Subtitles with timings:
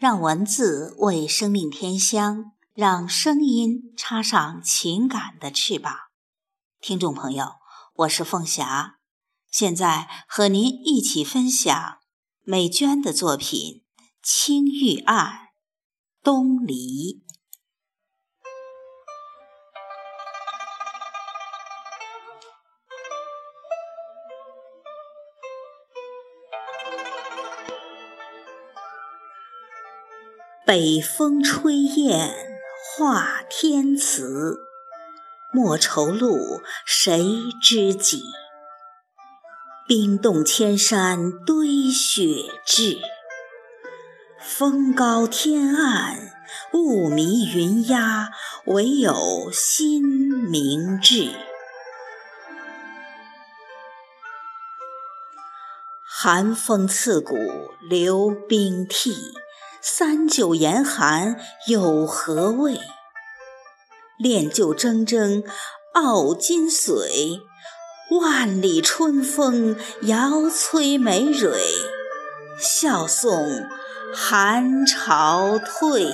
[0.00, 5.94] 让文字为生命添香，让声音插上情感的翅膀。
[6.80, 7.56] 听众朋友，
[7.96, 8.96] 我是凤霞，
[9.50, 11.98] 现在和您一起分享
[12.44, 13.82] 美娟的作品
[14.22, 15.32] 《青玉案·
[16.24, 17.22] 东篱》。
[30.66, 32.34] 北风吹雁
[32.98, 34.60] 画天词，
[35.52, 37.18] 莫愁路，谁
[37.62, 38.22] 知己？
[39.88, 42.98] 冰冻千山堆雪至，
[44.38, 46.30] 风高天暗，
[46.74, 48.28] 雾迷云压，
[48.66, 51.30] 唯有心明志。
[56.04, 57.34] 寒风刺骨，
[57.88, 59.16] 流冰涕。
[59.82, 62.78] 三九严寒有何味？
[64.18, 65.42] 炼就铮铮
[65.94, 67.40] 傲金髓，
[68.20, 71.58] 万里春风摇催梅蕊，
[72.58, 73.66] 笑送
[74.14, 76.06] 寒潮退。